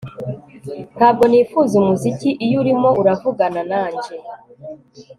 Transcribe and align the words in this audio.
ntabwo 0.97 1.23
nifuza 1.31 1.73
umuziki 1.81 2.29
iyo 2.45 2.55
urimo 2.61 2.89
uravugana 3.01 3.61
nanje 3.69 4.13